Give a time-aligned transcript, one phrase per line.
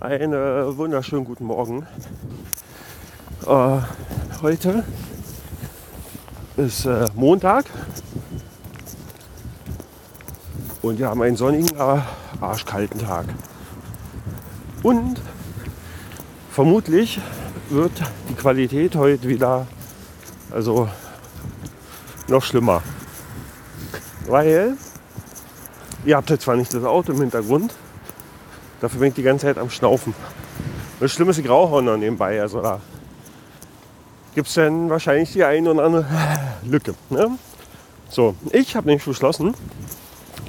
[0.00, 0.32] Einen
[0.78, 1.86] wunderschönen guten Morgen.
[3.46, 3.78] Äh,
[4.40, 4.82] heute
[6.56, 7.66] ist äh, Montag
[10.80, 12.06] und wir haben einen sonnigen, aber
[12.40, 13.26] arschkalten Tag.
[14.82, 15.20] Und
[16.50, 17.20] vermutlich
[17.68, 17.92] wird
[18.30, 19.66] die Qualität heute wieder
[20.50, 20.88] also
[22.26, 22.82] noch schlimmer.
[24.26, 24.78] Weil
[26.06, 27.74] ihr habt jetzt zwar nicht das Auto im Hintergrund,
[28.80, 30.14] dafür bin ich die ganze Zeit am Schnaufen.
[30.98, 32.40] Das Schlimme ist, rauche noch nebenbei.
[32.40, 32.80] Also da
[34.34, 36.06] gibt es dann wahrscheinlich die eine oder andere
[36.62, 36.94] Lücke.
[37.08, 37.30] Ne?
[38.08, 39.54] So, ich habe nämlich beschlossen,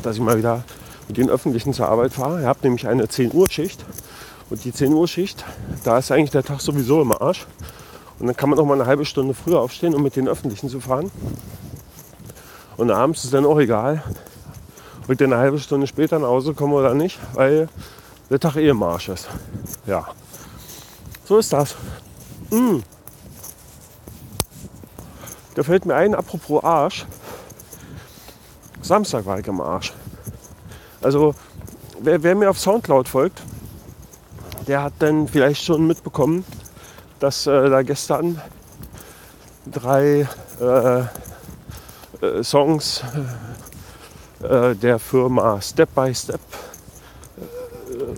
[0.02, 0.64] dass ich mal wieder
[1.08, 2.42] mit den Öffentlichen zur Arbeit fahre.
[2.42, 3.86] Ich habe nämlich eine 10 Uhr Schicht.
[4.50, 5.46] Und die 10 Uhr Schicht,
[5.84, 7.48] da ist eigentlich der Tag sowieso im Arsch.
[8.20, 10.70] Und dann kann man auch mal eine halbe Stunde früher aufstehen, um mit den Öffentlichen
[10.70, 11.10] zu fahren.
[12.78, 14.04] Und abends ist dann auch egal,
[15.04, 17.70] ob ich eine halbe Stunde später nach Hause komme oder nicht, weil
[18.32, 19.28] der Tag eh im Arsch ist.
[19.86, 20.08] Ja,
[21.26, 21.76] so ist das.
[22.50, 22.78] Mm.
[25.54, 27.06] Da fällt mir ein, apropos Arsch.
[28.82, 29.94] Samstag war ich im Arsch.
[31.02, 31.36] Also,
[32.00, 33.42] wer, wer mir auf Soundcloud folgt,
[34.66, 36.46] der hat dann vielleicht schon mitbekommen,
[37.20, 38.40] dass äh, da gestern
[39.66, 40.26] drei
[40.62, 43.04] äh, äh, Songs
[44.42, 46.40] äh, der Firma Step by Step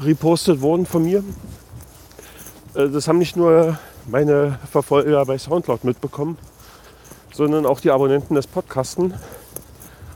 [0.05, 1.23] repostet wurden von mir.
[2.75, 6.37] Äh, das haben nicht nur meine Verfolger bei Soundcloud mitbekommen,
[7.33, 9.13] sondern auch die Abonnenten des Podcasten,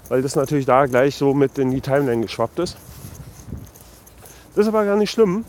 [0.09, 2.77] weil das natürlich da gleich so mit in die Timeline geschwappt ist.
[4.55, 5.45] Das ist aber gar nicht schlimm.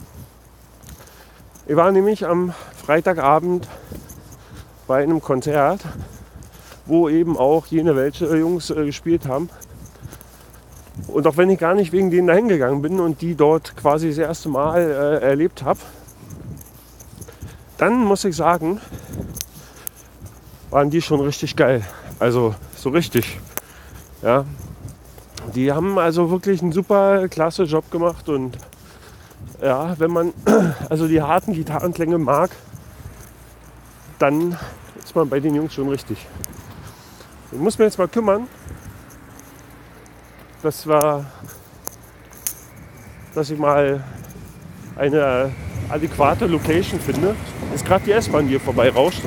[1.67, 3.69] Ich war nämlich am Freitagabend
[4.87, 5.83] bei einem Konzert,
[6.87, 9.51] wo eben auch jene welche Jungs äh, gespielt haben.
[11.07, 14.09] Und auch wenn ich gar nicht wegen denen dahin gegangen bin und die dort quasi
[14.09, 15.81] das erste Mal äh, erlebt habe,
[17.79, 18.81] dann muss ich sagen,
[20.71, 21.83] waren die schon richtig geil.
[22.19, 23.39] Also so richtig.
[24.23, 24.45] Ja.
[25.55, 28.59] Die haben also wirklich einen super klasse Job gemacht und
[29.63, 30.33] ja, wenn man
[30.89, 32.51] also die harten Gitarrenklänge mag,
[34.19, 34.59] dann
[35.03, 36.27] ist man bei den Jungs schon richtig.
[37.53, 38.47] Ich muss mir jetzt mal kümmern,
[40.63, 41.25] dass wir,
[43.35, 44.03] dass ich mal
[44.97, 45.53] eine
[45.89, 47.35] adäquate Location finde.
[47.75, 49.23] Ist gerade die S-Bahn hier vorbei rauscht.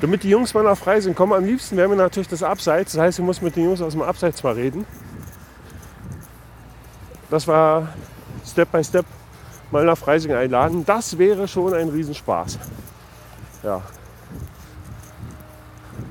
[0.00, 2.92] Damit die Jungs mal nach frei sind, kommen am liebsten wäre mir natürlich das Abseits.
[2.92, 4.84] Das heißt, ich muss mit den Jungs aus dem Abseits mal reden.
[7.30, 7.88] Das war
[8.46, 9.06] Step by Step
[9.70, 10.84] mal nach Freising einladen.
[10.84, 12.58] Das wäre schon ein Riesenspaß.
[13.62, 13.82] Ja.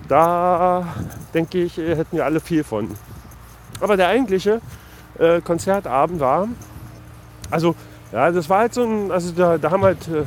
[0.07, 0.85] Da
[1.33, 2.89] denke ich, hätten wir alle viel von.
[3.79, 4.61] Aber der eigentliche
[5.19, 6.47] äh, Konzertabend war,
[7.49, 7.75] also
[8.11, 10.23] ja, das war halt so ein, also da, da haben halt äh,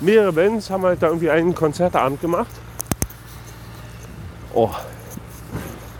[0.00, 2.50] mehrere Bands haben halt da irgendwie einen Konzertabend gemacht.
[4.52, 4.70] Oh,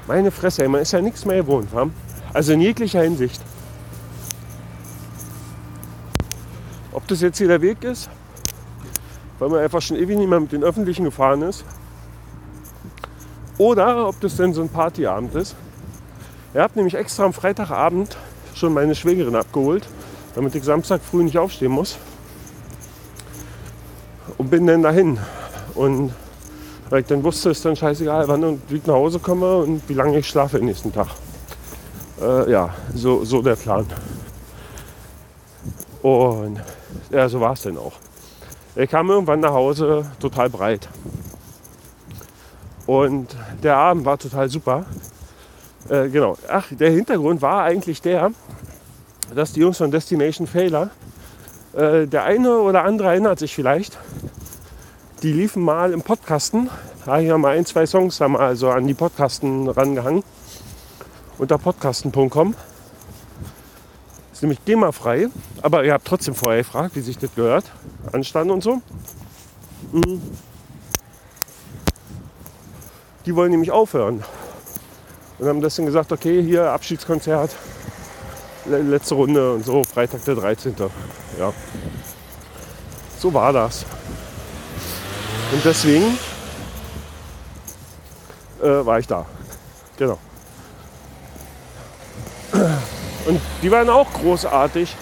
[0.07, 1.69] meine Fresse, ey, man ist ja nichts mehr gewohnt,
[2.33, 3.41] also in jeglicher Hinsicht.
[6.93, 8.11] Ob das jetzt hier der Weg ist,
[9.39, 11.65] weil man einfach schon ewig nicht mehr mit den Öffentlichen gefahren ist,
[13.61, 15.55] oder ob das denn so ein Partyabend ist.
[16.55, 18.17] Ihr habt nämlich extra am Freitagabend
[18.55, 19.87] schon meine Schwägerin abgeholt,
[20.35, 21.99] damit ich Samstag früh nicht aufstehen muss.
[24.39, 25.19] Und bin dann dahin.
[25.75, 26.15] Und
[26.89, 29.87] weil ich dann wusste, ist dann scheißegal, wann und wie ich nach Hause komme und
[29.91, 31.09] wie lange ich schlafe den nächsten Tag.
[32.19, 33.85] Äh, ja, so, so der Plan.
[36.01, 36.59] Und
[37.11, 37.93] ja, so war es dann auch.
[38.75, 40.89] Er kam irgendwann nach Hause total breit.
[42.91, 44.85] Und der Abend war total super.
[45.89, 46.37] Äh, genau.
[46.49, 48.33] Ach, der Hintergrund war eigentlich der,
[49.33, 50.91] dass die Jungs von Destination Failure,
[51.73, 53.97] äh, der eine oder andere erinnert sich vielleicht,
[55.23, 56.69] die liefen mal im Podcasten.
[57.05, 60.25] Da habe ich mal ein, zwei Songs haben also an die Podcasten rangehangen.
[61.39, 62.57] Unter podcasten.com
[64.33, 65.29] ist nämlich GEMA-frei,
[65.63, 67.67] aber ihr habt trotzdem vorher gefragt, wie sich das gehört.
[68.11, 68.83] Anstand und so.
[69.93, 70.21] Mhm.
[73.31, 74.25] Die wollen nämlich aufhören.
[75.39, 77.55] Und haben deswegen gesagt, okay, hier Abschiedskonzert,
[78.67, 80.75] letzte Runde und so, Freitag der 13.
[81.39, 81.53] Ja.
[83.21, 83.85] So war das.
[85.53, 86.19] Und deswegen
[88.61, 89.25] äh, war ich da.
[89.97, 90.19] Genau.
[93.29, 94.97] Und die waren auch großartig.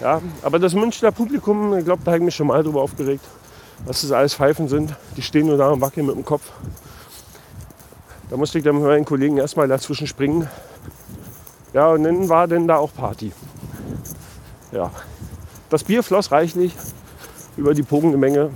[0.00, 3.24] Ja, aber das Münchner Publikum, ich glaube, da habe ich mich schon mal drüber aufgeregt,
[3.86, 4.96] was das alles Pfeifen sind.
[5.16, 6.50] Die stehen nur da und wackeln mit dem Kopf.
[8.32, 10.48] Da musste ich dann mit meinen Kollegen erstmal dazwischen springen.
[11.74, 13.30] Ja, und dann war denn da auch Party.
[14.72, 14.90] ja,
[15.68, 16.74] das Bier floss reichlich
[17.58, 18.48] über die pogende Menge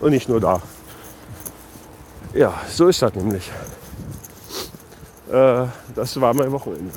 [0.00, 0.60] und nicht nur da.
[2.34, 3.50] Ja, so ist das nämlich.
[5.32, 6.92] Äh, das war mein Wochenende.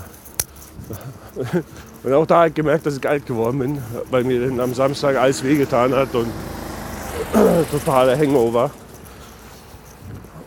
[2.04, 4.74] Und auch da habe ich gemerkt, dass ich alt geworden bin, weil mir dann am
[4.74, 6.28] Samstag alles wehgetan hat und
[7.72, 8.72] totaler Hangover.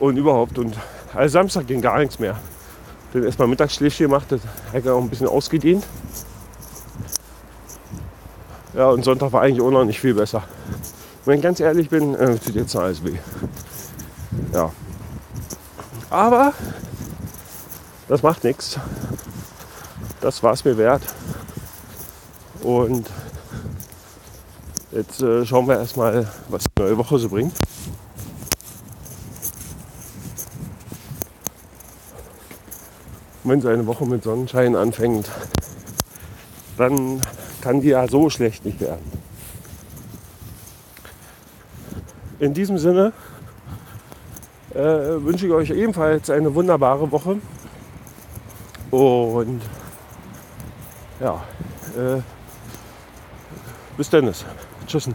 [0.03, 0.59] Und überhaupt.
[0.59, 0.77] Und
[1.15, 2.37] also Samstag ging gar nichts mehr.
[3.13, 4.41] Dann erstmal Mittagsschläfchen gemacht, das
[4.75, 5.87] ich auch ein bisschen ausgedehnt.
[8.75, 10.43] Ja, und Sonntag war eigentlich auch noch nicht viel besser.
[11.25, 13.17] Wenn ich ganz ehrlich bin, äh, tut jetzt alles weh.
[14.53, 14.73] Ja.
[16.11, 16.53] Aber
[18.09, 18.81] das macht nichts.
[20.21, 21.03] Das war es mir wert.
[22.61, 23.09] Und
[24.91, 27.55] jetzt äh, schauen wir erstmal, was die neue Woche so bringt.
[33.45, 35.31] Wenn so eine Woche mit Sonnenschein anfängt,
[36.77, 37.21] dann
[37.61, 39.23] kann die ja so schlecht nicht werden.
[42.39, 43.13] In diesem Sinne
[44.75, 47.37] äh, wünsche ich euch ebenfalls eine wunderbare Woche.
[48.91, 49.63] Und
[51.21, 51.43] ja,
[51.97, 52.21] äh,
[53.97, 54.33] bis dann.
[54.87, 55.09] Tschüss.